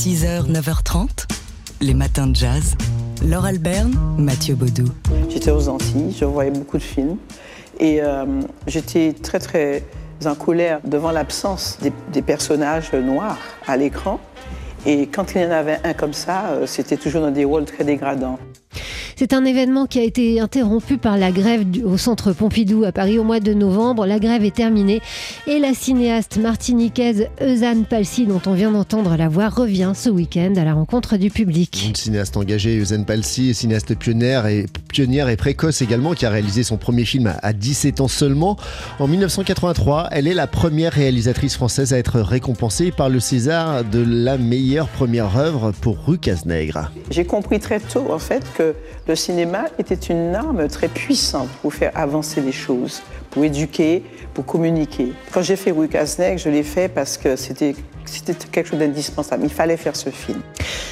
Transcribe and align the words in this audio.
6h, 0.00 0.50
9h30, 0.50 1.26
les 1.82 1.92
matins 1.92 2.26
de 2.26 2.34
jazz. 2.34 2.74
Laure 3.22 3.44
Alberne, 3.44 3.94
Mathieu 4.16 4.54
Baudou. 4.54 4.86
J'étais 5.28 5.50
aux 5.50 5.68
Antilles, 5.68 6.16
je 6.18 6.24
voyais 6.24 6.50
beaucoup 6.50 6.78
de 6.78 6.82
films 6.82 7.18
et 7.78 8.00
euh, 8.00 8.24
j'étais 8.66 9.12
très 9.12 9.38
très 9.38 9.84
en 10.24 10.34
colère 10.34 10.80
devant 10.84 11.10
l'absence 11.10 11.76
des, 11.82 11.92
des 12.14 12.22
personnages 12.22 12.94
noirs 12.94 13.36
à 13.66 13.76
l'écran. 13.76 14.20
Et 14.86 15.06
quand 15.06 15.34
il 15.34 15.42
y 15.42 15.44
en 15.44 15.50
avait 15.50 15.80
un 15.84 15.92
comme 15.92 16.14
ça, 16.14 16.46
euh, 16.46 16.66
c'était 16.66 16.96
toujours 16.96 17.20
dans 17.20 17.30
des 17.30 17.44
rôles 17.44 17.66
très 17.66 17.84
dégradants. 17.84 18.38
C'est 19.20 19.34
un 19.34 19.44
événement 19.44 19.84
qui 19.84 19.98
a 19.98 20.02
été 20.02 20.40
interrompu 20.40 20.96
par 20.96 21.18
la 21.18 21.30
grève 21.30 21.68
du- 21.70 21.82
au 21.84 21.98
centre 21.98 22.32
Pompidou 22.32 22.84
à 22.84 22.90
Paris 22.90 23.18
au 23.18 23.22
mois 23.22 23.38
de 23.38 23.52
novembre. 23.52 24.06
La 24.06 24.18
grève 24.18 24.46
est 24.46 24.54
terminée 24.54 25.02
et 25.46 25.58
la 25.58 25.74
cinéaste 25.74 26.38
martiniquaise 26.38 27.26
Eusanne 27.42 27.84
Palsy, 27.84 28.24
dont 28.24 28.40
on 28.46 28.54
vient 28.54 28.70
d'entendre 28.70 29.14
la 29.18 29.28
voix, 29.28 29.50
revient 29.50 29.92
ce 29.94 30.08
week-end 30.08 30.54
à 30.56 30.64
la 30.64 30.72
rencontre 30.72 31.18
du 31.18 31.28
public. 31.28 31.84
Une 31.86 31.94
cinéaste 31.94 32.34
engagée, 32.38 32.78
Eusen 32.78 33.04
Palsy, 33.04 33.52
cinéaste 33.52 33.94
pionnière 33.94 34.46
et, 34.46 34.64
pionnière 34.88 35.28
et 35.28 35.36
précoce 35.36 35.82
également, 35.82 36.14
qui 36.14 36.24
a 36.24 36.30
réalisé 36.30 36.62
son 36.62 36.78
premier 36.78 37.04
film 37.04 37.26
à- 37.26 37.36
à 37.42 37.52
17 37.52 38.00
ans 38.00 38.08
seulement. 38.08 38.56
En 39.00 39.06
1983, 39.06 40.08
elle 40.12 40.28
est 40.28 40.34
la 40.34 40.46
première 40.46 40.94
réalisatrice 40.94 41.56
française 41.56 41.92
à 41.92 41.98
être 41.98 42.20
récompensée 42.22 42.90
par 42.90 43.10
le 43.10 43.20
César 43.20 43.84
de 43.84 44.02
la 44.02 44.38
meilleure 44.38 44.88
première 44.88 45.36
œuvre 45.36 45.72
pour 45.82 45.98
Rue 46.06 46.16
Cazenègre. 46.16 46.90
J'ai 47.10 47.26
compris 47.26 47.60
très 47.60 47.80
tôt 47.80 48.06
en 48.10 48.18
fait 48.18 48.44
que 48.56 48.74
le 49.10 49.16
cinéma 49.16 49.64
était 49.76 49.96
une 49.96 50.36
arme 50.36 50.68
très 50.68 50.86
puissante 50.86 51.48
pour 51.62 51.74
faire 51.74 51.90
avancer 51.96 52.40
les 52.40 52.52
choses, 52.52 53.02
pour 53.30 53.42
éduquer, 53.44 54.04
pour 54.34 54.46
communiquer. 54.46 55.12
Quand 55.32 55.42
j'ai 55.42 55.56
fait 55.56 55.72
Rue 55.72 55.88
Cazenec, 55.88 56.38
je 56.38 56.48
l'ai 56.48 56.62
fait 56.62 56.88
parce 56.88 57.18
que 57.18 57.34
c'était 57.34 57.74
quelque 58.52 58.68
chose 58.68 58.78
d'indispensable. 58.78 59.42
Il 59.44 59.50
fallait 59.50 59.76
faire 59.76 59.96
ce 59.96 60.10
film. 60.10 60.40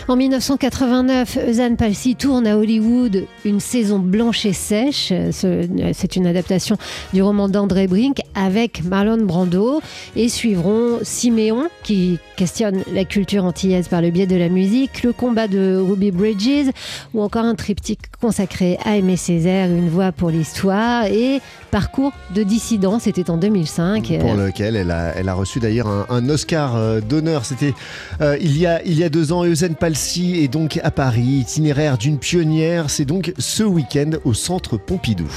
En 0.08 0.16
1989, 0.16 1.38
Eusanne 1.48 1.76
Palsy 1.76 2.16
tourne 2.16 2.46
à 2.46 2.56
Hollywood 2.58 3.26
une 3.44 3.60
saison 3.60 3.98
blanche 3.98 4.46
et 4.46 4.52
sèche. 4.52 5.08
Ce- 5.30 5.68
C'est 5.92 6.16
une 6.16 6.26
adaptation 6.26 6.76
du 7.12 7.22
roman 7.22 7.48
d'André 7.48 7.86
Brink 7.86 8.18
avec 8.34 8.82
Marlon 8.84 9.22
Brando 9.24 9.80
et 10.16 10.28
suivront 10.28 10.98
Siméon 11.02 11.68
qui 11.82 12.18
questionne 12.36 12.82
la 12.92 13.04
culture 13.04 13.44
antillaise 13.44 13.88
par 13.88 14.00
le 14.00 14.10
biais 14.10 14.26
de 14.26 14.36
la 14.36 14.48
musique, 14.48 15.02
le 15.02 15.12
combat 15.12 15.46
de 15.48 15.76
Ruby 15.76 16.10
Bridges 16.10 16.70
ou 17.14 17.20
encore 17.22 17.44
un 17.44 17.54
triptyque 17.54 18.00
consacré 18.20 18.78
à 18.84 18.96
Aimé 18.96 19.16
Césaire, 19.16 19.68
une 19.68 19.88
voix 19.88 20.12
pour 20.12 20.30
l'histoire 20.30 21.04
et 21.04 21.40
Parcours 21.70 22.12
de 22.34 22.42
dissident, 22.42 22.98
c'était 22.98 23.30
en 23.30 23.36
2005. 23.36 24.18
Pour 24.20 24.34
lequel 24.34 24.76
elle 24.76 24.90
a, 24.90 25.14
elle 25.16 25.28
a 25.28 25.34
reçu 25.34 25.60
d'ailleurs 25.60 25.86
un, 25.88 26.06
un 26.08 26.28
Oscar 26.28 26.76
euh, 26.76 27.00
d'honneur. 27.00 27.44
C'était 27.44 27.74
euh, 28.20 28.36
il, 28.40 28.56
y 28.56 28.66
a, 28.66 28.82
il 28.84 28.98
y 28.98 29.04
a 29.04 29.08
deux 29.08 29.32
ans. 29.32 29.44
Eusen 29.44 29.74
Palsy 29.74 30.36
est 30.42 30.48
donc 30.48 30.80
à 30.82 30.90
Paris, 30.90 31.40
itinéraire 31.40 31.98
d'une 31.98 32.18
pionnière. 32.18 32.90
C'est 32.90 33.04
donc 33.04 33.32
ce 33.38 33.62
week-end 33.62 34.12
au 34.24 34.34
centre 34.34 34.76
Pompidou. 34.76 35.30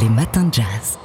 Les 0.00 0.08
matins 0.08 0.44
de 0.44 0.54
jazz. 0.54 0.98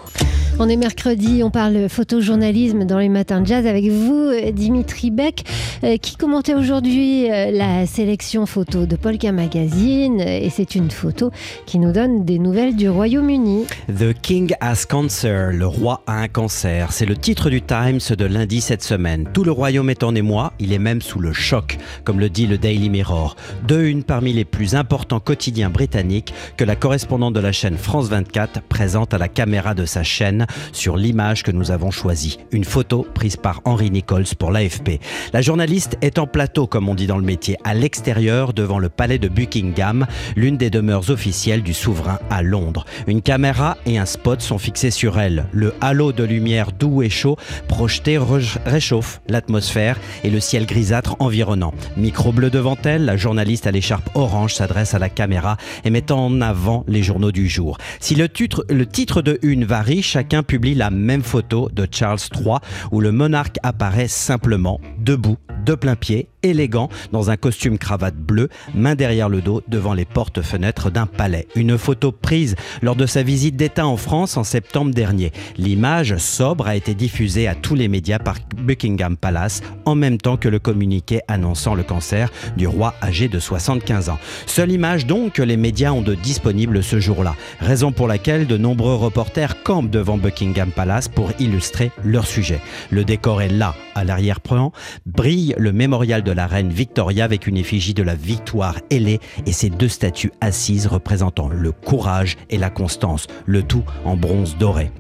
On 0.62 0.68
est 0.68 0.76
mercredi, 0.76 1.42
on 1.42 1.52
parle 1.52 1.88
photojournalisme 1.88 2.84
dans 2.84 3.00
les 3.00 3.08
matins 3.08 3.40
de 3.40 3.48
jazz 3.48 3.66
avec 3.66 3.88
vous, 3.88 4.30
Dimitri 4.52 5.10
Beck, 5.10 5.46
euh, 5.86 5.96
qui 5.96 6.18
commentait 6.18 6.54
aujourd'hui 6.54 7.32
euh, 7.32 7.50
la 7.52 7.86
sélection 7.86 8.46
photo 8.46 8.86
de 8.86 8.98
Polka 8.98 9.32
Magazine. 9.32 10.20
Et 10.20 10.50
c'est 10.50 10.76
une 10.76 10.92
photo 10.92 11.32
qui 11.66 11.80
nous 11.80 11.94
donne 11.94 12.26
des 12.26 12.40
nouvelles 12.40 12.76
du 12.76 12.90
Royaume-Uni. 12.90 13.68
The 13.88 14.12
King 14.22 14.54
has 14.60 14.84
cancer, 14.86 15.54
le 15.54 15.66
roi 15.66 16.04
a 16.08 16.16
un 16.16 16.28
cancer. 16.28 16.92
C'est 16.92 17.06
le 17.06 17.16
titre 17.16 17.50
du 17.50 17.62
Times 17.62 18.02
de 18.18 18.26
lundi 18.26 18.60
cette 18.60 18.84
semaine. 18.84 19.30
Tout 19.32 19.46
le 19.46 19.54
royaume 19.54 19.90
est 19.90 20.04
en 20.04 20.14
émoi, 20.14 20.52
il 20.60 20.74
est 20.74 20.80
même 20.80 21.02
sous 21.02 21.20
le 21.20 21.32
choc, 21.32 21.78
comme 22.04 22.20
le 22.20 22.30
dit 22.30 22.48
le 22.48 22.58
Daily 22.58 22.90
Mirror. 22.90 23.38
De 23.66 23.82
une 23.82 24.04
parmi 24.04 24.34
les 24.34 24.46
plus 24.46 24.76
importants 24.76 25.22
quotidiens 25.22 25.70
britanniques 25.70 26.34
que 26.58 26.66
la 26.66 26.76
correspondante 26.76 27.34
de 27.34 27.40
la 27.40 27.54
chaîne 27.54 27.78
France 27.78 28.10
24 28.10 28.62
présente 28.64 29.14
à 29.14 29.18
la 29.18 29.30
caméra 29.30 29.74
de 29.74 29.86
sa 29.86 30.04
chaîne 30.04 30.48
sur 30.72 30.98
l'image 30.98 31.44
que 31.44 31.52
nous 31.52 31.72
avons 31.72 31.92
choisie. 31.92 32.40
Une 32.52 32.64
photo 32.64 33.06
prise 33.14 33.38
par 33.38 33.62
Henry 33.66 33.92
Nichols 33.92 34.36
pour 34.38 34.52
l'AFP. 34.52 35.00
La 35.34 35.42
journaliste 35.42 35.98
est 36.02 36.20
en 36.20 36.28
plateau, 36.28 36.68
comme 36.68 36.90
on 36.90 36.96
dit 36.96 37.08
dans 37.08 37.18
le 37.18 37.24
métier, 37.24 37.58
à 37.64 37.74
l'extérieur 37.74 38.54
devant 38.54 38.80
le 38.80 38.90
palais 38.90 39.18
de 39.18 39.28
Buckingham, 39.28 40.06
l'une 40.36 40.58
des 40.58 40.70
demeures 40.70 41.10
officielles 41.10 41.64
du 41.64 41.74
souverain 41.74 42.20
à 42.30 42.42
Londres. 42.42 42.86
Une 43.08 43.22
caméra 43.22 43.78
et 43.86 43.98
un 43.98 44.06
spot 44.06 44.42
sont 44.42 44.58
fixés 44.58 44.92
sur 44.92 45.20
elle. 45.20 45.46
Le 45.52 45.74
halo 45.82 46.12
de 46.12 46.24
lumière 46.24 46.72
doux 46.72 47.02
et 47.02 47.10
chaud 47.10 47.38
projeté 47.68 48.20
réchauffe 48.66 49.22
l'atmosphère 49.28 50.00
et 50.24 50.30
le 50.30 50.40
ciel 50.40 50.66
grisâtre 50.66 51.16
environnant. 51.20 51.74
Micro 51.98 52.32
bleu 52.32 52.50
devant 52.50 52.78
elle, 52.84 53.06
la 53.06 53.18
journaliste 53.18 53.68
à 53.68 53.72
l'écharpe 53.72 54.10
orange 54.16 54.56
s'adresse 54.56 54.94
à 54.94 55.00
la 55.00 55.10
caméra 55.10 55.58
et 55.84 55.90
met 55.90 56.12
en 56.12 56.42
avant 56.42 56.84
les 56.88 57.04
journaux 57.04 57.32
du 57.32 57.48
jour. 57.48 57.78
Si 58.00 58.16
le 58.16 58.30
titre, 58.30 58.66
le 58.70 58.86
titre 58.86 59.22
de 59.22 59.40
une 59.42 59.66
varie, 59.66 60.02
chacun 60.02 60.39
publie 60.44 60.76
la 60.76 60.90
même 60.90 61.24
photo 61.24 61.70
de 61.72 61.88
Charles 61.90 62.20
III 62.36 62.58
où 62.92 63.02
le 63.02 63.12
monarque 63.12 63.58
apparaît 63.64 64.08
simplement, 64.08 64.80
debout, 64.98 65.38
de 65.66 65.76
plein 65.76 65.96
pied, 65.96 66.30
élégant, 66.44 66.90
dans 67.12 67.30
un 67.30 67.38
costume 67.38 67.78
cravate 67.78 68.16
bleu, 68.16 68.50
main 68.74 68.96
derrière 68.96 69.30
le 69.30 69.42
dos, 69.42 69.62
devant 69.68 69.94
les 69.94 70.06
portes-fenêtres 70.06 70.92
d'un 70.92 71.06
palais. 71.06 71.48
Une 71.56 71.78
photo 71.78 72.12
prise 72.12 72.56
lors 72.82 72.96
de 72.96 73.06
sa 73.06 73.24
visite 73.24 73.56
d'État 73.56 73.86
en 73.86 73.98
France 73.98 74.38
en 74.38 74.44
septembre 74.44 74.94
dernier. 74.94 75.32
L'image 75.58 76.18
sobre 76.18 76.68
a 76.68 76.76
été 76.76 76.94
diffusée 76.94 77.48
à 77.48 77.56
tous 77.56 77.76
les 77.76 77.88
médias 77.88 78.20
par 78.20 78.36
Buckingham 78.58 79.18
Palace, 79.18 79.62
en 79.86 79.96
même 79.96 80.18
temps 80.18 80.38
que 80.38 80.50
le 80.50 80.60
communiqué 80.60 81.22
annonçant 81.28 81.76
le 81.76 81.84
cancer 81.84 82.32
du 82.58 82.68
roi 82.68 82.94
âgé 83.02 83.28
de 83.28 83.40
75 83.40 84.10
ans. 84.10 84.20
Seule 84.46 84.72
image 84.72 85.06
donc 85.06 85.34
que 85.34 85.42
les 85.42 85.58
médias 85.58 85.92
ont 85.92 86.02
de 86.02 86.16
disponible 86.16 86.84
ce 86.84 87.00
jour-là, 87.00 87.36
raison 87.60 87.92
pour 87.92 88.08
laquelle 88.08 88.48
de 88.48 88.58
nombreux 88.58 88.96
reporters 88.96 89.64
campent 89.64 89.90
devant 89.90 90.18
Buckingham 90.18 90.72
Palace 90.72 91.08
pour 91.08 91.32
illustrer 91.40 91.92
leur 92.04 92.28
sujet. 92.28 92.60
Le 92.90 93.04
décor 93.04 93.42
est 93.42 93.50
là, 93.50 93.76
à 93.96 94.04
l'arrière-plan, 94.04 94.72
brille 95.06 95.56
le 95.58 95.72
mémorial 95.72 96.24
de 96.24 96.29
la 96.32 96.48
reine 96.48 96.70
Victoria 96.70 97.26
avec 97.26 97.48
une 97.48 97.58
effigie 97.58 97.94
de 97.94 98.04
la 98.04 98.16
victoire 98.16 98.78
ailée 98.90 99.20
et 99.46 99.52
ses 99.52 99.70
deux 99.70 99.88
statues 99.88 100.32
assises 100.42 100.88
représentant 100.88 101.50
le 101.50 101.72
courage 101.72 102.38
et 102.50 102.58
la 102.58 102.70
constance, 102.70 103.28
le 103.46 103.64
tout 103.64 103.84
en 104.06 104.16
bronze 104.16 104.58
doré. 104.58 104.92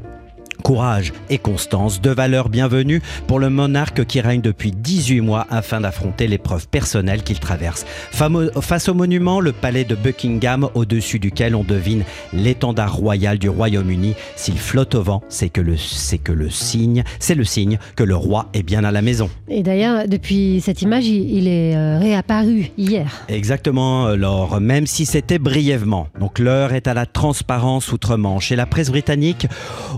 Courage 0.69 1.13
et 1.31 1.39
constance, 1.39 1.99
deux 1.99 2.13
valeurs 2.13 2.47
bienvenues 2.47 3.01
pour 3.25 3.39
le 3.39 3.49
monarque 3.49 4.05
qui 4.05 4.21
règne 4.21 4.41
depuis 4.41 4.71
18 4.71 5.21
mois 5.21 5.47
afin 5.49 5.81
d'affronter 5.81 6.27
l'épreuve 6.27 6.67
personnelle 6.67 7.23
qu'il 7.23 7.39
traverse. 7.39 7.87
Face 8.61 8.87
au 8.87 8.93
monument, 8.93 9.39
le 9.39 9.51
palais 9.51 9.83
de 9.83 9.95
Buckingham, 9.95 10.69
au-dessus 10.75 11.17
duquel 11.17 11.55
on 11.55 11.63
devine 11.63 12.03
l'étendard 12.33 12.93
royal 12.93 13.39
du 13.39 13.49
Royaume-Uni. 13.49 14.13
S'il 14.35 14.59
flotte 14.59 14.93
au 14.93 15.01
vent, 15.01 15.23
c'est 15.27 15.49
que 15.49 15.59
le, 15.59 15.75
c'est 15.75 16.19
que 16.19 16.31
le 16.31 16.51
signe, 16.51 17.03
c'est 17.17 17.33
le 17.33 17.45
signe 17.45 17.79
que 17.95 18.03
le 18.03 18.15
roi 18.15 18.45
est 18.53 18.61
bien 18.61 18.83
à 18.83 18.91
la 18.91 19.01
maison. 19.01 19.31
Et 19.47 19.63
d'ailleurs, 19.63 20.07
depuis 20.07 20.61
cette 20.61 20.83
image, 20.83 21.07
il, 21.07 21.35
il 21.35 21.47
est 21.47 21.75
euh, 21.75 21.97
réapparu 21.97 22.69
hier. 22.77 23.23
Exactement, 23.27 24.09
Laure, 24.09 24.61
même 24.61 24.85
si 24.85 25.07
c'était 25.07 25.39
brièvement. 25.39 26.09
Donc 26.19 26.37
l'heure 26.37 26.73
est 26.73 26.85
à 26.85 26.93
la 26.93 27.07
transparence 27.07 27.91
outre-Manche 27.91 28.51
et 28.51 28.55
la 28.55 28.67
presse 28.67 28.91
britannique, 28.91 29.47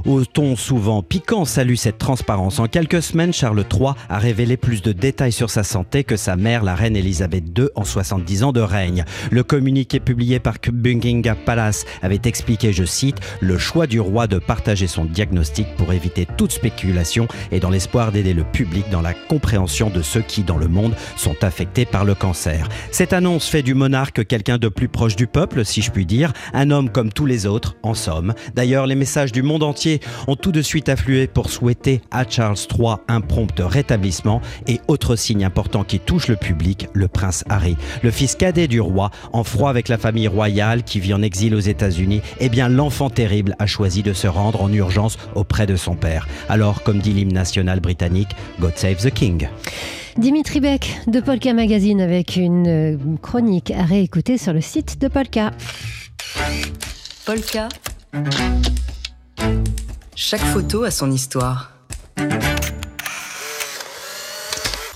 au 0.06 0.24
ton 0.24 0.56
souvent 0.62 1.02
piquant, 1.02 1.44
salue 1.44 1.76
cette 1.76 1.98
transparence. 1.98 2.60
En 2.60 2.68
quelques 2.68 3.02
semaines, 3.02 3.34
Charles 3.34 3.66
III 3.74 3.92
a 4.10 4.20
révélé 4.20 4.58
plus 4.58 4.82
de 4.82 4.92
détails 4.92 5.32
sur 5.32 5.50
sa 5.50 5.64
santé 5.64 6.04
que 6.04 6.16
sa 6.16 6.36
mère, 6.36 6.64
la 6.64 6.76
reine 6.76 6.96
Elisabeth 6.96 7.46
II, 7.58 7.68
en 7.76 7.84
70 7.84 8.44
ans 8.44 8.52
de 8.52 8.62
règne. 8.62 9.04
Le 9.32 9.44
communiqué 9.44 10.00
publié 10.00 10.40
par 10.40 10.56
Buckingham 10.72 11.36
Palace 11.46 11.86
avait 12.02 12.22
expliqué, 12.26 12.72
je 12.74 12.84
cite, 12.84 13.18
le 13.40 13.58
choix 13.58 13.88
du 13.88 14.00
roi 14.00 14.28
de 14.28 14.38
partager 14.38 14.88
son 14.88 15.06
diagnostic 15.06 15.66
pour 15.78 15.94
éviter 15.94 16.28
toute 16.38 16.52
spéculation 16.52 17.28
et 17.52 17.60
dans 17.60 17.70
l'espoir 17.70 18.12
d'aider 18.12 18.34
le 18.34 18.44
public 18.44 18.86
dans 18.92 19.02
la 19.02 19.14
compréhension 19.14 19.90
de 19.90 20.02
ceux 20.02 20.22
qui, 20.22 20.44
dans 20.44 20.58
le 20.58 20.68
monde, 20.68 20.96
sont 21.18 21.44
affectés 21.44 21.85
par 21.85 22.06
le 22.06 22.14
cancer. 22.14 22.70
Cette 22.91 23.14
annonce 23.14 23.47
fait 23.47 23.64
du 23.64 23.74
monarque 23.74 24.28
quelqu'un 24.28 24.59
de 24.59 24.70
plus 24.70 24.90
proche 24.90 25.16
du 25.16 25.26
peuple, 25.26 25.66
si 25.66 25.82
je 25.82 25.90
puis 25.90 26.06
dire, 26.06 26.34
un 26.53 26.70
homme 26.70 26.90
comme 26.90 27.12
tous 27.12 27.26
les 27.26 27.47
autres, 27.47 27.76
en 27.82 27.96
somme. 27.96 28.35
D'ailleurs, 28.53 28.85
les 28.85 28.96
messages 28.96 29.32
du 29.32 29.41
monde 29.41 29.64
entier 29.64 30.00
ont 30.28 30.35
tout 30.52 30.58
de 30.58 30.62
suite 30.64 30.90
afflué 30.90 31.28
pour 31.28 31.50
souhaiter 31.50 32.02
à 32.12 32.26
Charles 32.30 32.58
III 32.78 32.96
un 33.08 33.22
prompt 33.22 33.58
rétablissement 33.58 34.42
et 34.68 34.82
autre 34.90 35.16
signe 35.16 35.46
important 35.46 35.86
qui 35.86 35.98
touche 35.98 36.28
le 36.28 36.36
public, 36.36 36.90
le 36.92 37.08
prince 37.08 37.46
Harry, 37.48 37.78
le 38.03 38.12
fils 38.12 38.36
cadet 38.36 38.68
du 38.68 38.82
roi, 38.82 39.12
en 39.32 39.46
froid 39.46 39.70
avec 39.70 39.88
la 39.88 39.98
famille 39.98 40.28
royale 40.28 40.84
qui 40.84 41.00
vit 41.00 41.14
en 41.14 41.22
exil 41.22 41.56
aux 41.56 41.62
États-Unis, 41.62 42.20
eh 42.42 42.50
bien 42.50 42.68
l'enfant 42.68 43.09
terrible 43.09 43.56
a 43.59 43.66
choisi 43.66 44.03
de 44.03 44.12
se 44.12 44.28
rendre 44.28 44.62
en 44.62 44.74
urgence 44.74 45.18
auprès 45.36 45.68
de 45.68 45.78
son 45.78 45.96
père. 45.96 46.28
Alors, 46.50 46.84
comme 46.84 47.00
dit 47.00 47.14
l'hymne 47.14 47.32
national 47.32 47.80
britannique, 47.80 48.36
God 48.59 48.74
Save 48.76 48.97
the 48.97 49.09
King. 49.09 49.47
Dimitri 50.18 50.59
Beck 50.59 51.00
de 51.08 51.22
Polka 51.22 51.54
Magazine 51.54 52.02
avec 52.02 52.36
une 52.36 52.68
euh, 52.68 52.97
chronique 53.22 53.72
à 53.72 53.84
réécouter 53.84 54.38
sur 54.38 54.52
le 54.52 54.59
site 54.59 55.00
de 55.00 55.08
Polka. 55.08 55.52
Polka. 57.26 57.70
Chaque 60.16 60.41
photo 60.41 60.84
a 60.84 60.91
son 60.91 61.09
histoire. 61.09 61.72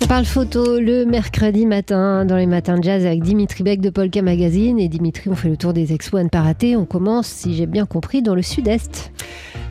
On 0.01 0.07
parle 0.07 0.25
photo 0.25 0.79
le 0.79 1.05
mercredi 1.05 1.65
matin 1.65 2.25
dans 2.25 2.35
les 2.35 2.45
matins 2.45 2.77
de 2.77 2.83
jazz 2.83 3.05
avec 3.05 3.23
Dimitri 3.23 3.63
Beck 3.63 3.81
de 3.81 3.89
Polka 3.89 4.21
Magazine. 4.21 4.77
Et 4.77 4.89
Dimitri, 4.89 5.29
on 5.29 5.35
fait 5.35 5.49
le 5.49 5.57
tour 5.57 5.73
des 5.73 5.93
expos 5.93 6.19
à 6.19 6.23
ne 6.23 6.29
pas 6.29 6.41
rater. 6.41 6.75
On 6.75 6.85
commence, 6.85 7.27
si 7.27 7.55
j'ai 7.55 7.65
bien 7.65 7.85
compris, 7.85 8.21
dans 8.21 8.35
le 8.35 8.41
sud-est. 8.41 9.11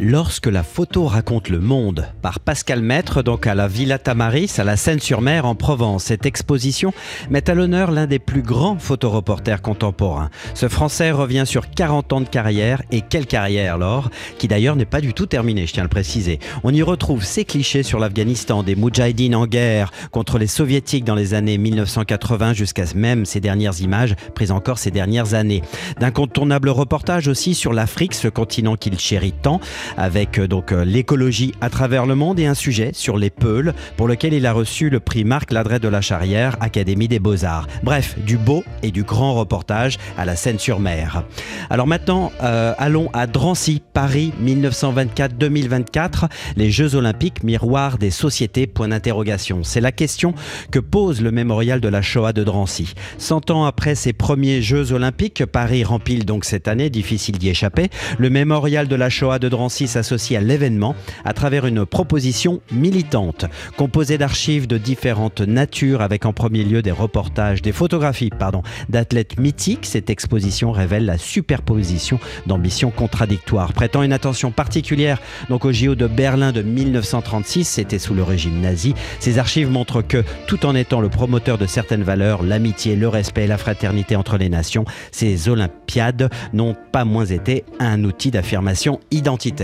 Lorsque 0.00 0.46
la 0.46 0.64
photo 0.64 1.04
raconte 1.04 1.48
le 1.48 1.60
monde, 1.60 2.08
par 2.20 2.40
Pascal 2.40 2.82
Maître, 2.82 3.22
donc 3.22 3.46
à 3.46 3.54
la 3.54 3.68
Villa 3.68 3.96
Tamaris, 3.96 4.50
à 4.58 4.64
la 4.64 4.76
Seine-sur-Mer, 4.76 5.46
en 5.46 5.54
Provence. 5.54 6.04
Cette 6.04 6.26
exposition 6.26 6.92
met 7.30 7.48
à 7.48 7.54
l'honneur 7.54 7.92
l'un 7.92 8.08
des 8.08 8.18
plus 8.18 8.42
grands 8.42 8.76
photoreporters 8.76 9.62
contemporains. 9.62 10.30
Ce 10.54 10.68
Français 10.68 11.12
revient 11.12 11.44
sur 11.46 11.70
40 11.70 12.12
ans 12.12 12.20
de 12.20 12.28
carrière, 12.28 12.82
et 12.90 13.02
quelle 13.02 13.26
carrière, 13.26 13.78
Laure, 13.78 14.10
qui 14.36 14.48
d'ailleurs 14.48 14.74
n'est 14.74 14.84
pas 14.84 15.00
du 15.00 15.14
tout 15.14 15.26
terminée, 15.26 15.64
je 15.68 15.74
tiens 15.74 15.84
à 15.84 15.86
le 15.86 15.90
préciser. 15.90 16.40
On 16.64 16.74
y 16.74 16.82
retrouve 16.82 17.22
ses 17.22 17.44
clichés 17.44 17.84
sur 17.84 18.00
l'Afghanistan, 18.00 18.64
des 18.64 18.74
moudjahidines 18.74 19.36
en 19.36 19.46
guerre 19.46 19.92
contre 20.10 20.38
les 20.38 20.48
soviétiques 20.48 21.04
dans 21.04 21.14
les 21.14 21.34
années 21.34 21.56
1980 21.56 22.54
jusqu'à 22.54 22.84
même 22.96 23.24
ces 23.26 23.38
dernières 23.38 23.80
images 23.80 24.16
prises 24.34 24.50
encore 24.50 24.78
ces 24.78 24.90
dernières 24.90 25.34
années. 25.34 25.62
D'incontournables 26.00 26.70
reportages 26.70 27.28
aussi 27.28 27.54
sur 27.54 27.72
l'Afrique, 27.72 28.14
ce 28.14 28.26
continent 28.26 28.74
qu'il 28.74 28.98
chérit 28.98 29.32
tant, 29.32 29.60
avec 29.96 30.38
euh, 30.38 30.48
donc 30.48 30.72
euh, 30.72 30.84
l'écologie 30.84 31.52
à 31.60 31.70
travers 31.70 32.06
le 32.06 32.14
monde 32.14 32.38
et 32.38 32.46
un 32.46 32.54
sujet 32.54 32.90
sur 32.92 33.16
les 33.16 33.30
Peuls 33.30 33.74
pour 33.96 34.08
lequel 34.08 34.32
il 34.32 34.46
a 34.46 34.52
reçu 34.52 34.90
le 34.90 35.00
prix 35.00 35.24
Marc 35.24 35.52
Ladret 35.52 35.80
de 35.80 35.88
la 35.88 36.00
Charrière, 36.00 36.56
Académie 36.60 37.08
des 37.08 37.18
Beaux-Arts. 37.18 37.66
Bref, 37.82 38.18
du 38.18 38.36
beau 38.36 38.64
et 38.82 38.90
du 38.90 39.02
grand 39.02 39.34
reportage 39.34 39.98
à 40.16 40.24
la 40.24 40.36
Seine-sur-Mer. 40.36 41.24
Alors 41.70 41.86
maintenant, 41.86 42.32
euh, 42.42 42.74
allons 42.78 43.10
à 43.12 43.26
Drancy, 43.26 43.82
Paris 43.92 44.32
1924-2024, 44.42 46.28
les 46.56 46.70
Jeux 46.70 46.94
Olympiques 46.94 47.42
miroir 47.42 47.98
des 47.98 48.10
sociétés, 48.10 48.66
point 48.66 48.88
d'interrogation. 48.88 49.62
C'est 49.62 49.80
la 49.80 49.92
question 49.92 50.34
que 50.70 50.78
pose 50.78 51.20
le 51.20 51.30
mémorial 51.30 51.80
de 51.80 51.88
la 51.88 52.02
Shoah 52.02 52.32
de 52.32 52.44
Drancy. 52.44 52.94
Cent 53.18 53.50
ans 53.50 53.64
après 53.64 53.94
ses 53.94 54.12
premiers 54.12 54.62
Jeux 54.62 54.92
Olympiques, 54.92 55.44
Paris 55.46 55.84
rempile 55.84 56.24
donc 56.24 56.44
cette 56.44 56.68
année, 56.68 56.90
difficile 56.90 57.38
d'y 57.38 57.48
échapper, 57.48 57.88
le 58.18 58.30
mémorial 58.30 58.88
de 58.88 58.96
la 58.96 59.10
Shoah 59.10 59.38
de 59.38 59.48
Drancy 59.48 59.73
s'associe 59.86 60.38
à 60.38 60.42
l'événement 60.42 60.94
à 61.24 61.32
travers 61.32 61.66
une 61.66 61.84
proposition 61.84 62.60
militante, 62.72 63.46
composée 63.76 64.18
d'archives 64.18 64.66
de 64.66 64.78
différentes 64.78 65.40
natures 65.40 66.02
avec 66.02 66.26
en 66.26 66.32
premier 66.32 66.64
lieu 66.64 66.82
des 66.82 66.90
reportages, 66.90 67.62
des 67.62 67.72
photographies 67.72 68.30
pardon, 68.30 68.62
d'athlètes 68.88 69.38
mythiques. 69.38 69.86
Cette 69.86 70.10
exposition 70.10 70.72
révèle 70.72 71.04
la 71.04 71.18
superposition 71.18 72.18
d'ambitions 72.46 72.90
contradictoires, 72.90 73.72
prêtant 73.72 74.02
une 74.02 74.12
attention 74.12 74.50
particulière 74.50 75.20
donc 75.48 75.64
au 75.64 75.72
JO 75.72 75.94
de 75.94 76.06
Berlin 76.06 76.52
de 76.52 76.62
1936, 76.62 77.64
c'était 77.64 77.98
sous 77.98 78.14
le 78.14 78.22
régime 78.22 78.60
nazi. 78.60 78.94
Ces 79.20 79.38
archives 79.38 79.70
montrent 79.70 80.02
que, 80.02 80.24
tout 80.46 80.66
en 80.66 80.74
étant 80.74 81.00
le 81.00 81.08
promoteur 81.08 81.58
de 81.58 81.66
certaines 81.66 82.02
valeurs, 82.02 82.42
l'amitié, 82.42 82.96
le 82.96 83.08
respect 83.08 83.44
et 83.44 83.48
la 83.48 83.58
fraternité 83.58 84.16
entre 84.16 84.36
les 84.36 84.48
nations, 84.48 84.84
ces 85.10 85.48
Olympiades 85.48 86.30
n'ont 86.52 86.76
pas 86.92 87.04
moins 87.04 87.24
été 87.24 87.64
un 87.78 88.04
outil 88.04 88.30
d'affirmation 88.30 89.00
identitaire. 89.10 89.63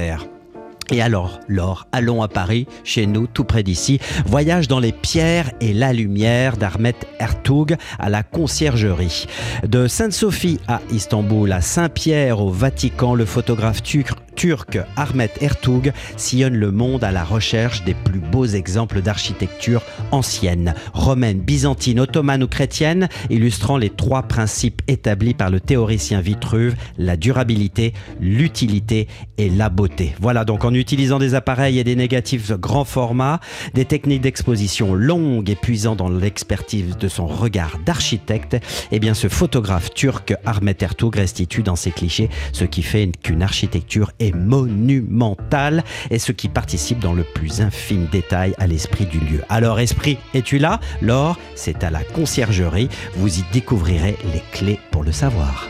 Et 0.92 1.00
alors, 1.00 1.38
Laure, 1.46 1.86
allons 1.92 2.20
à 2.20 2.26
Paris, 2.26 2.66
chez 2.82 3.06
nous, 3.06 3.28
tout 3.28 3.44
près 3.44 3.62
d'ici. 3.62 4.00
Voyage 4.26 4.66
dans 4.66 4.80
les 4.80 4.90
pierres 4.90 5.52
et 5.60 5.72
la 5.72 5.92
lumière 5.92 6.56
d'Armet 6.56 6.96
Ertug 7.20 7.76
à 8.00 8.08
la 8.08 8.24
conciergerie. 8.24 9.26
De 9.66 9.86
Sainte-Sophie 9.86 10.58
à 10.66 10.80
Istanbul, 10.90 11.52
à 11.52 11.60
Saint-Pierre 11.60 12.40
au 12.40 12.50
Vatican, 12.50 13.14
le 13.14 13.24
photographe 13.24 13.84
turc 13.84 14.18
turc 14.40 14.78
Ahmet 14.96 15.30
Ertug 15.42 15.92
sillonne 16.16 16.56
le 16.56 16.70
monde 16.70 17.04
à 17.04 17.12
la 17.12 17.24
recherche 17.24 17.84
des 17.84 17.92
plus 17.92 18.20
beaux 18.20 18.46
exemples 18.46 19.02
d'architecture 19.02 19.82
ancienne, 20.12 20.74
romaine, 20.94 21.40
byzantine, 21.40 22.00
ottomane 22.00 22.42
ou 22.42 22.48
chrétienne, 22.48 23.10
illustrant 23.28 23.76
les 23.76 23.90
trois 23.90 24.22
principes 24.22 24.80
établis 24.88 25.34
par 25.34 25.50
le 25.50 25.60
théoricien 25.60 26.22
Vitruve, 26.22 26.74
la 26.96 27.18
durabilité, 27.18 27.92
l'utilité 28.18 29.08
et 29.36 29.50
la 29.50 29.68
beauté. 29.68 30.14
Voilà 30.18 30.46
donc 30.46 30.64
en 30.64 30.72
utilisant 30.72 31.18
des 31.18 31.34
appareils 31.34 31.78
et 31.78 31.84
des 31.84 31.94
négatifs 31.94 32.50
grand 32.52 32.86
format, 32.86 33.40
des 33.74 33.84
techniques 33.84 34.22
d'exposition 34.22 34.94
longues 34.94 35.50
et 35.50 35.54
puisant 35.54 35.96
dans 35.96 36.08
l'expertise 36.08 36.96
de 36.96 37.08
son 37.08 37.26
regard 37.26 37.78
d'architecte, 37.84 38.56
eh 38.90 39.00
bien 39.00 39.12
ce 39.12 39.28
photographe 39.28 39.92
turc 39.92 40.32
Ahmet 40.46 40.78
Ertug 40.80 41.14
restitue 41.14 41.62
dans 41.62 41.76
ses 41.76 41.90
clichés 41.90 42.30
ce 42.52 42.64
qui 42.64 42.82
fait 42.82 43.10
qu'une 43.22 43.42
architecture 43.42 44.12
est 44.18 44.29
monumentale 44.32 45.84
et 46.10 46.18
ce 46.18 46.32
qui 46.32 46.48
participe 46.48 46.98
dans 46.98 47.14
le 47.14 47.24
plus 47.24 47.60
infime 47.60 48.06
détail 48.10 48.54
à 48.58 48.66
l'esprit 48.66 49.06
du 49.06 49.20
lieu. 49.20 49.42
Alors 49.48 49.80
esprit, 49.80 50.18
es-tu 50.34 50.58
là? 50.58 50.80
Laure, 51.02 51.38
c'est 51.54 51.84
à 51.84 51.90
la 51.90 52.02
conciergerie. 52.02 52.88
Vous 53.14 53.38
y 53.38 53.44
découvrirez 53.52 54.16
les 54.32 54.42
clés 54.52 54.78
pour 54.90 55.04
le 55.04 55.12
savoir. 55.12 55.68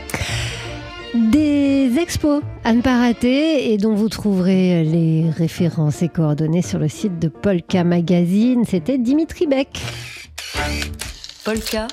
Des 1.13 1.91
expos 1.99 2.41
à 2.63 2.73
ne 2.73 2.81
pas 2.81 2.97
rater 2.97 3.73
et 3.73 3.77
dont 3.77 3.95
vous 3.95 4.07
trouverez 4.07 4.85
les 4.85 5.29
références 5.29 6.01
et 6.01 6.07
coordonnées 6.07 6.61
sur 6.61 6.79
le 6.79 6.87
site 6.87 7.19
de 7.19 7.27
Polka 7.27 7.83
Magazine. 7.83 8.63
C'était 8.65 8.97
Dimitri 8.97 9.45
Beck. 9.45 9.77
Polka. 11.43 11.87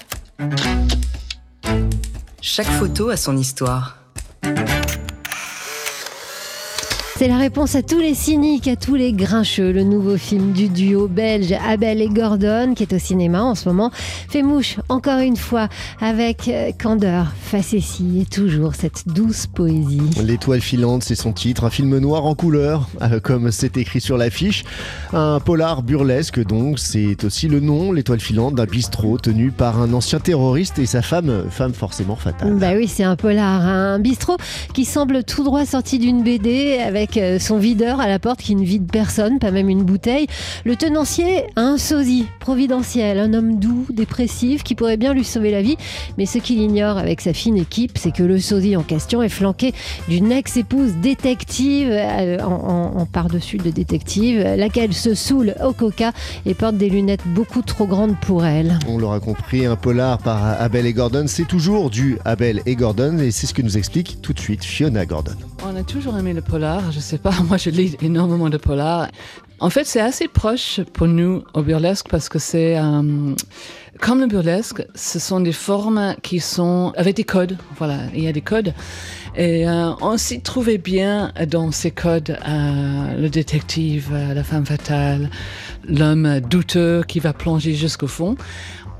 Chaque 2.40 2.66
photo 2.66 3.08
a 3.08 3.16
son 3.16 3.36
histoire. 3.36 3.98
C'est 7.18 7.26
la 7.26 7.36
réponse 7.36 7.74
à 7.74 7.82
tous 7.82 7.98
les 7.98 8.14
cyniques, 8.14 8.68
à 8.68 8.76
tous 8.76 8.94
les 8.94 9.12
grincheux. 9.12 9.72
Le 9.72 9.82
nouveau 9.82 10.16
film 10.16 10.52
du 10.52 10.68
duo 10.68 11.08
belge 11.08 11.52
Abel 11.66 12.00
et 12.00 12.08
Gordon, 12.08 12.74
qui 12.76 12.84
est 12.84 12.94
au 12.94 13.00
cinéma 13.00 13.42
en 13.42 13.56
ce 13.56 13.68
moment, 13.68 13.90
fait 14.28 14.44
mouche 14.44 14.76
encore 14.88 15.18
une 15.18 15.36
fois 15.36 15.68
avec 16.00 16.46
euh, 16.46 16.70
candeur, 16.80 17.32
facétie 17.40 18.20
et 18.20 18.24
toujours 18.24 18.76
cette 18.76 19.08
douce 19.08 19.48
poésie. 19.48 20.00
L'étoile 20.22 20.60
filante, 20.60 21.02
c'est 21.02 21.16
son 21.16 21.32
titre, 21.32 21.64
un 21.64 21.70
film 21.70 21.98
noir 21.98 22.24
en 22.24 22.36
couleur, 22.36 22.88
euh, 23.02 23.18
comme 23.18 23.50
c'est 23.50 23.76
écrit 23.78 24.00
sur 24.00 24.16
l'affiche. 24.16 24.62
Un 25.12 25.40
polar 25.40 25.82
burlesque, 25.82 26.38
donc, 26.44 26.78
c'est 26.78 27.24
aussi 27.24 27.48
le 27.48 27.58
nom, 27.58 27.90
l'étoile 27.90 28.20
filante, 28.20 28.54
d'un 28.54 28.66
bistrot 28.66 29.18
tenu 29.18 29.50
par 29.50 29.82
un 29.82 29.92
ancien 29.92 30.20
terroriste 30.20 30.78
et 30.78 30.86
sa 30.86 31.02
femme, 31.02 31.46
femme 31.50 31.74
forcément 31.74 32.14
fatale. 32.14 32.54
Bah 32.54 32.74
oui, 32.76 32.86
c'est 32.86 33.02
un 33.02 33.16
polar, 33.16 33.62
un 33.62 33.98
bistrot 33.98 34.36
qui 34.72 34.84
semble 34.84 35.24
tout 35.24 35.42
droit 35.42 35.66
sorti 35.66 35.98
d'une 35.98 36.22
BD 36.22 36.78
avec 36.78 37.07
euh, 37.16 37.38
son 37.38 37.58
videur 37.58 38.00
à 38.00 38.08
la 38.08 38.18
porte 38.18 38.40
qui 38.40 38.54
ne 38.54 38.64
vide 38.64 38.90
personne, 38.90 39.38
pas 39.38 39.50
même 39.50 39.68
une 39.68 39.82
bouteille. 39.82 40.26
Le 40.64 40.76
tenancier 40.76 41.44
a 41.56 41.62
un 41.62 41.78
sosie 41.78 42.26
providentiel, 42.40 43.18
un 43.18 43.32
homme 43.34 43.58
doux, 43.58 43.86
dépressif, 43.90 44.62
qui 44.62 44.74
pourrait 44.74 44.96
bien 44.96 45.14
lui 45.14 45.24
sauver 45.24 45.50
la 45.50 45.62
vie. 45.62 45.76
Mais 46.16 46.26
ce 46.26 46.38
qu'il 46.38 46.60
ignore 46.60 46.98
avec 46.98 47.20
sa 47.20 47.32
fine 47.32 47.56
équipe, 47.56 47.98
c'est 47.98 48.12
que 48.12 48.22
le 48.22 48.38
sosie 48.38 48.76
en 48.76 48.82
question 48.82 49.22
est 49.22 49.28
flanqué 49.28 49.72
d'une 50.08 50.32
ex-épouse 50.32 50.94
détective 51.02 51.88
euh, 51.90 52.38
en, 52.40 53.06
par-dessus 53.06 53.58
de 53.58 53.70
détective, 53.70 54.40
laquelle 54.56 54.92
se 54.92 55.14
saoule 55.14 55.54
au 55.64 55.72
coca 55.72 56.12
et 56.46 56.54
porte 56.54 56.76
des 56.76 56.88
lunettes 56.88 57.26
beaucoup 57.26 57.62
trop 57.62 57.86
grandes 57.86 58.16
pour 58.20 58.44
elle. 58.44 58.78
On 58.88 58.98
l'aura 58.98 59.20
compris, 59.20 59.66
un 59.66 59.76
polar 59.76 60.18
par 60.18 60.60
Abel 60.60 60.86
et 60.86 60.92
Gordon, 60.92 61.24
c'est 61.26 61.46
toujours 61.46 61.90
du 61.90 62.18
Abel 62.24 62.62
et 62.66 62.76
Gordon 62.76 63.18
et 63.18 63.30
c'est 63.30 63.46
ce 63.46 63.54
que 63.54 63.62
nous 63.62 63.76
explique 63.78 64.20
tout 64.22 64.32
de 64.32 64.40
suite 64.40 64.64
Fiona 64.64 65.06
Gordon. 65.06 65.32
On 65.64 65.76
a 65.76 65.82
toujours 65.82 66.16
aimé 66.16 66.32
le 66.32 66.40
polar 66.40 66.92
je 66.98 67.02
sais 67.02 67.18
pas, 67.18 67.30
moi 67.48 67.58
je 67.58 67.70
lis 67.70 67.96
énormément 68.02 68.50
de 68.50 68.56
polar. 68.56 69.08
En 69.60 69.70
fait, 69.70 69.84
c'est 69.84 70.00
assez 70.00 70.26
proche 70.26 70.80
pour 70.94 71.06
nous 71.06 71.44
au 71.54 71.62
burlesque 71.62 72.08
parce 72.10 72.28
que 72.28 72.40
c'est 72.40 72.76
euh, 72.76 73.34
comme 74.00 74.20
le 74.20 74.26
burlesque, 74.26 74.84
ce 74.96 75.20
sont 75.20 75.38
des 75.38 75.52
formes 75.52 76.16
qui 76.22 76.40
sont 76.40 76.92
avec 76.96 77.14
des 77.14 77.22
codes. 77.22 77.56
Voilà, 77.76 77.98
il 78.14 78.24
y 78.24 78.26
a 78.26 78.32
des 78.32 78.40
codes. 78.40 78.74
Et 79.36 79.68
euh, 79.68 79.92
on 80.00 80.16
s'y 80.16 80.40
trouvait 80.40 80.78
bien 80.78 81.32
dans 81.48 81.70
ces 81.70 81.92
codes, 81.92 82.36
euh, 82.48 83.20
le 83.20 83.28
détective, 83.28 84.12
la 84.12 84.42
femme 84.42 84.66
fatale, 84.66 85.30
l'homme 85.88 86.40
douteux 86.40 87.04
qui 87.06 87.20
va 87.20 87.32
plonger 87.32 87.74
jusqu'au 87.74 88.08
fond. 88.08 88.36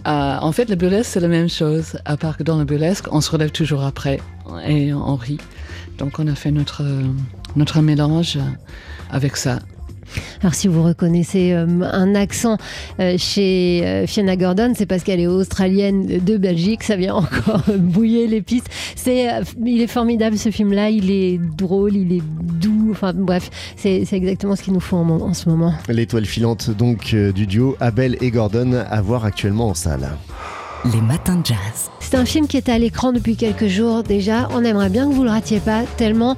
en 0.04 0.52
fait, 0.52 0.70
le 0.70 0.76
burlesque, 0.76 1.10
c'est 1.14 1.20
la 1.20 1.28
même 1.28 1.48
chose, 1.48 1.98
à 2.04 2.16
part 2.16 2.36
que 2.36 2.44
dans 2.44 2.58
le 2.58 2.64
burlesque, 2.64 3.06
on 3.12 3.20
se 3.20 3.30
relève 3.32 3.50
toujours 3.50 3.82
après 3.82 4.20
et 4.66 4.92
on 4.92 5.16
rit. 5.16 5.38
Donc 5.98 6.20
on 6.20 6.28
a 6.28 6.34
fait 6.36 6.52
notre, 6.52 6.84
notre 7.58 7.82
mélange 7.82 8.38
avec 9.10 9.36
ça. 9.36 9.58
Alors 10.40 10.54
si 10.54 10.68
vous 10.68 10.82
reconnaissez 10.82 11.52
euh, 11.52 11.66
un 11.82 12.14
accent 12.14 12.56
euh, 13.00 13.16
chez 13.18 13.82
euh, 13.84 14.06
Fiona 14.06 14.36
Gordon, 14.36 14.72
c'est 14.76 14.86
parce 14.86 15.02
qu'elle 15.02 15.20
est 15.20 15.26
australienne 15.26 16.06
de 16.06 16.36
Belgique, 16.36 16.82
ça 16.82 16.96
vient 16.96 17.14
encore 17.14 17.62
bouiller 17.78 18.26
les 18.26 18.40
pistes. 18.40 18.68
C'est, 18.96 19.28
il 19.64 19.82
est 19.82 19.86
formidable 19.86 20.38
ce 20.38 20.50
film-là, 20.50 20.90
il 20.90 21.10
est 21.10 21.38
drôle, 21.38 21.96
il 21.96 22.12
est 22.12 22.22
doux, 22.40 22.88
enfin 22.90 23.12
bref, 23.14 23.50
c'est, 23.76 24.06
exactement 24.12 24.56
ce 24.56 24.62
qu'il 24.62 24.72
nous 24.72 24.80
faut 24.80 24.96
en, 24.96 25.08
en, 25.08 25.34
ce 25.34 25.48
moment. 25.48 25.74
L'étoile 25.88 26.24
filante 26.24 26.70
donc 26.70 27.14
du 27.14 27.46
duo 27.46 27.76
Abel 27.80 28.16
et 28.20 28.30
Gordon 28.30 28.84
à 28.88 29.00
voir 29.02 29.24
actuellement 29.24 29.68
en 29.68 29.74
salle. 29.74 30.08
Les 30.92 31.00
matins 31.00 31.36
de 31.36 31.46
jazz. 31.46 31.90
C'est 32.00 32.16
un 32.16 32.24
film 32.24 32.46
qui 32.46 32.56
est 32.56 32.68
à 32.68 32.78
l'écran 32.78 33.12
depuis 33.12 33.36
quelques 33.36 33.66
jours 33.66 34.02
déjà. 34.04 34.48
On 34.52 34.64
aimerait 34.64 34.90
bien 34.90 35.08
que 35.08 35.14
vous 35.14 35.24
le 35.24 35.30
ratiez 35.30 35.58
pas, 35.58 35.82
tellement 35.96 36.36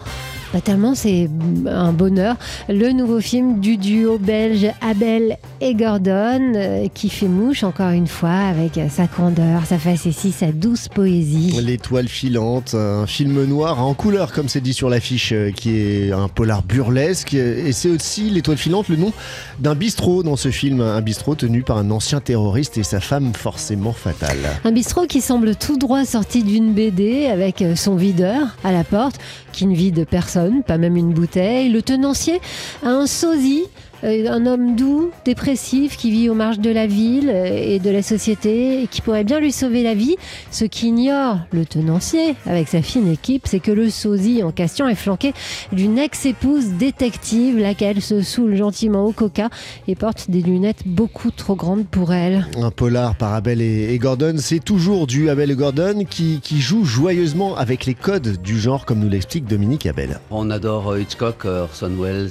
Pas 0.53 0.61
tellement, 0.61 0.97
c'est 0.97 1.31
un 1.67 1.93
bonheur. 1.93 2.35
Le 2.69 2.91
nouveau 2.91 3.21
film 3.21 3.61
du 3.61 3.77
duo 3.77 4.19
belge 4.19 4.67
Abel 4.81 5.39
et 5.61 5.75
Gordon, 5.75 6.55
euh, 6.57 6.89
qui 6.93 7.09
fait 7.09 7.29
mouche 7.29 7.63
encore 7.63 7.91
une 7.91 8.09
fois 8.09 8.31
avec 8.31 8.81
sa 8.91 9.07
candeur, 9.07 9.65
sa 9.65 9.79
facétie, 9.79 10.33
sa 10.33 10.51
douce 10.51 10.89
poésie. 10.89 11.55
L'étoile 11.63 12.09
filante, 12.09 12.75
un 12.75 13.07
film 13.07 13.45
noir 13.45 13.81
en 13.81 13.95
couleur, 13.95 14.33
comme 14.33 14.49
c'est 14.49 14.61
dit 14.61 14.75
sur 14.75 14.91
l'affiche, 14.91 15.31
euh, 15.33 15.53
qui 15.53 15.77
est 15.77 16.11
un 16.11 16.27
polar 16.27 16.65
burlesque. 16.65 17.35
Et 17.35 17.71
c'est 17.71 17.89
aussi 17.89 18.29
l'étoile 18.29 18.59
filante, 18.59 18.89
le 18.89 18.97
nom 18.97 19.13
d'un 19.61 19.77
bistrot 19.77 20.25
dans 20.25 20.37
ce 20.37 20.51
film. 20.51 20.81
Un 20.81 21.01
bistrot 21.01 21.37
tenu 21.37 21.63
par 21.63 21.79
un 21.79 21.93
ancien 21.93 22.19
terroriste 22.19 22.77
et 22.77 22.83
sa 22.83 22.99
femme 22.99 23.35
forcément 23.35 23.93
fatale. 23.93 24.39
Un 24.65 24.73
bistrot 24.73 25.07
qui 25.07 25.21
semble 25.21 25.55
tout 25.55 25.77
droit 25.77 26.05
sorti 26.05 26.43
d'une 26.43 26.73
BD 26.73 27.27
avec 27.27 27.63
son 27.77 27.95
videur 27.95 28.57
à 28.65 28.73
la 28.73 28.83
porte, 28.83 29.21
qui 29.53 29.67
ne 29.67 29.77
vide 29.77 30.07
personne, 30.11 30.40
pas 30.67 30.79
même 30.79 30.97
une 30.97 31.13
bouteille. 31.13 31.71
Le 31.71 31.83
tenancier 31.83 32.41
a 32.85 32.89
un 32.91 33.07
sosie 33.07 33.65
un 34.03 34.47
homme 34.47 34.77
doux, 34.77 35.11
dépressif, 35.25 35.97
qui 35.97 36.11
vit 36.11 36.29
aux 36.29 36.35
marges 36.35 36.59
de 36.59 36.71
la 36.71 36.87
ville 36.87 37.31
euh, 37.31 37.75
et 37.75 37.79
de 37.79 37.91
la 37.91 38.03
société, 38.03 38.83
et 38.83 38.87
qui 38.87 39.01
pourrait 39.01 39.25
bien 39.25 39.41
lui 39.41 39.53
sauver 39.53 39.83
la 39.83 39.95
vie. 39.95 40.17
Ce 40.51 40.65
qu'ignore 40.65 41.39
le 41.53 41.65
tenancier, 41.65 42.35
avec 42.47 42.69
sa 42.69 42.83
fine 42.83 43.11
équipe, 43.11 43.47
c'est 43.47 43.61
que 43.61 43.71
le 43.71 43.91
sosie 43.91 44.43
en 44.43 44.53
question 44.53 44.89
est 44.89 44.95
flanqué 44.95 45.33
d'une 45.73 45.99
ex-épouse 45.99 46.71
détective, 46.79 47.59
laquelle 47.59 48.01
se 48.01 48.23
saoule 48.23 48.57
gentiment 48.57 49.05
au 49.05 49.13
coca 49.13 49.51
et 49.89 49.95
porte 49.95 50.31
des 50.31 50.43
lunettes 50.43 50.83
beaucoup 50.87 51.31
trop 51.31 51.55
grandes 51.55 51.87
pour 51.87 52.13
elle. 52.13 52.47
Un 52.57 52.71
polar 52.71 53.17
par 53.17 53.35
Abel 53.35 53.61
et, 53.61 53.99
Gordon, 53.99 54.37
c'est 54.39 54.65
toujours 54.65 55.07
du 55.07 55.29
Abel 55.29 55.51
et 55.51 55.57
Gordon 55.57 56.05
qui, 56.09 56.41
qui 56.43 56.61
joue 56.61 56.85
joyeusement 56.85 57.57
avec 57.57 57.87
les 57.87 57.95
codes 57.95 58.41
du 58.43 58.59
genre, 58.59 58.87
comme 58.87 59.01
nous 59.01 59.09
l'explique 59.09 59.45
Dominique 59.45 59.87
Abel. 59.87 60.21
On 60.31 60.51
adore 60.51 60.93
euh, 60.93 61.01
Hitchcock, 61.01 61.45
Orson 61.45 61.93
Welles, 62.01 62.31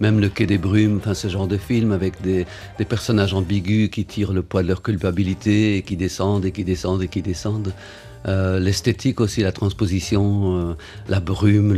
même 0.00 0.20
le 0.20 0.28
Quai 0.28 0.46
des 0.46 0.58
Enfin 0.88 1.14
ce 1.14 1.28
genre 1.28 1.46
de 1.46 1.56
film 1.56 1.92
avec 1.92 2.20
des, 2.22 2.46
personnages 2.88 3.34
ambigus 3.34 3.90
qui 3.90 4.04
tirent 4.04 4.32
le 4.32 4.42
poids 4.42 4.62
de 4.62 4.68
leur 4.68 4.82
culpabilité 4.82 5.76
et 5.76 5.82
qui 5.82 5.96
descendent 5.96 6.44
et 6.44 6.52
qui 6.52 6.64
descendent 6.64 7.02
et 7.02 7.08
qui 7.08 7.22
descendent. 7.22 7.72
Euh, 8.28 8.58
l'esthétique 8.58 9.20
aussi, 9.20 9.42
la 9.42 9.52
transposition, 9.52 10.58
euh, 10.58 10.74
la 11.08 11.20
brume, 11.20 11.74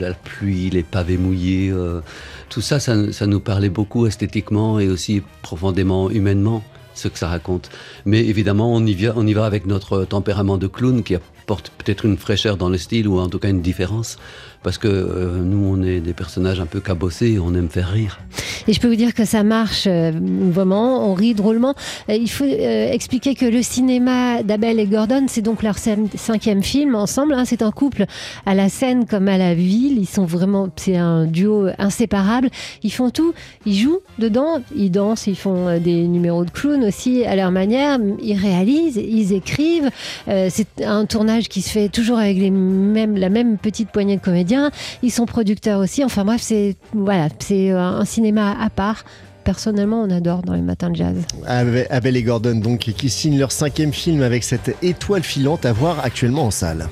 la 0.00 0.14
pluie, 0.14 0.70
les 0.70 0.82
pavés 0.82 1.18
mouillés, 1.18 1.70
euh, 1.70 2.00
tout 2.48 2.60
ça, 2.60 2.80
ça, 2.80 3.26
nous 3.26 3.40
parlait 3.40 3.68
beaucoup 3.68 4.06
esthétiquement 4.06 4.80
et 4.80 4.88
aussi 4.88 5.22
profondément 5.42 6.10
humainement 6.10 6.64
ce 6.94 7.06
que 7.06 7.18
ça 7.18 7.28
raconte. 7.28 7.70
Mais 8.06 8.26
évidemment, 8.26 8.74
on 8.74 8.84
y, 8.84 9.34
va 9.34 9.46
avec 9.46 9.66
notre 9.66 10.04
tempérament 10.04 10.58
de 10.58 10.66
clown 10.66 11.04
qui 11.04 11.14
apporte 11.48 11.72
peut-être 11.78 12.04
une 12.04 12.18
fraîcheur 12.18 12.58
dans 12.58 12.68
le 12.68 12.76
style 12.76 13.08
ou 13.08 13.18
en 13.18 13.30
tout 13.30 13.38
cas 13.38 13.48
une 13.48 13.62
différence 13.62 14.18
parce 14.62 14.78
que 14.78 14.88
euh, 14.88 15.40
nous, 15.42 15.64
on 15.64 15.82
est 15.82 16.00
des 16.00 16.12
personnages 16.12 16.60
un 16.60 16.66
peu 16.66 16.80
cabossés 16.80 17.38
on 17.38 17.54
aime 17.54 17.68
faire 17.68 17.88
rire. 17.88 18.18
Et 18.66 18.72
je 18.72 18.80
peux 18.80 18.88
vous 18.88 18.96
dire 18.96 19.14
que 19.14 19.24
ça 19.24 19.42
marche 19.42 19.86
euh, 19.86 20.12
vraiment, 20.12 21.08
on 21.08 21.14
rit 21.14 21.34
drôlement. 21.34 21.74
Euh, 22.10 22.14
il 22.14 22.28
faut 22.28 22.44
expliquer 22.44 23.34
que 23.34 23.46
le 23.46 23.62
cinéma 23.62 24.42
d'Abel 24.42 24.80
et 24.80 24.86
Gordon, 24.86 25.26
c'est 25.28 25.42
donc 25.42 25.62
leur 25.62 25.76
cinquième 25.78 26.62
film 26.62 26.94
ensemble. 26.94 27.34
Hein. 27.34 27.44
C'est 27.44 27.62
un 27.62 27.70
couple 27.70 28.04
à 28.46 28.54
la 28.54 28.68
scène 28.68 29.06
comme 29.06 29.28
à 29.28 29.38
la 29.38 29.54
ville. 29.54 29.98
Ils 29.98 30.08
sont 30.08 30.26
vraiment, 30.26 30.68
c'est 30.76 30.96
un 30.96 31.24
duo 31.26 31.68
inséparable. 31.78 32.50
Ils 32.82 32.92
font 32.92 33.10
tout. 33.10 33.32
Ils 33.64 33.76
jouent 33.76 34.00
dedans, 34.18 34.60
ils 34.76 34.90
dansent, 34.90 35.28
ils 35.28 35.36
font 35.36 35.78
des 35.78 36.06
numéros 36.06 36.44
de 36.44 36.50
clown 36.50 36.84
aussi 36.84 37.24
à 37.24 37.36
leur 37.36 37.52
manière. 37.52 37.98
Ils 38.20 38.36
réalisent, 38.36 38.96
ils 38.96 39.32
écrivent. 39.32 39.90
c'est 40.26 40.82
un 40.84 41.06
tournage 41.06 41.37
qui 41.46 41.62
se 41.62 41.70
fait 41.70 41.88
toujours 41.88 42.18
avec 42.18 42.38
les 42.38 42.50
mêmes, 42.50 43.16
la 43.16 43.28
même 43.28 43.58
petite 43.58 43.90
poignée 43.90 44.16
de 44.16 44.22
comédiens 44.22 44.70
ils 45.02 45.10
sont 45.10 45.26
producteurs 45.26 45.80
aussi. 45.80 46.04
Enfin 46.04 46.24
bref, 46.24 46.40
c'est 46.42 46.76
voilà, 46.92 47.28
c'est 47.38 47.70
euh, 47.70 47.78
un 47.78 48.04
cinéma 48.04 48.56
à 48.60 48.70
part 48.70 49.04
personnellement, 49.44 50.02
on 50.02 50.10
adore 50.10 50.42
dans 50.42 50.52
les 50.52 50.60
matins 50.60 50.90
de 50.90 50.96
jazz. 50.96 51.16
Abel 51.46 52.16
et 52.18 52.22
Gordon, 52.22 52.56
donc, 52.56 52.80
qui 52.80 53.08
signent 53.08 53.38
leur 53.38 53.50
cinquième 53.50 53.94
film 53.94 54.20
avec 54.20 54.44
cette 54.44 54.76
étoile 54.82 55.22
filante 55.22 55.64
à 55.64 55.72
voir 55.72 56.04
actuellement 56.04 56.44
en 56.44 56.50
salle. 56.50 56.86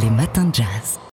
Les 0.00 0.10
matins 0.10 0.44
de 0.44 0.54
jazz. 0.54 1.02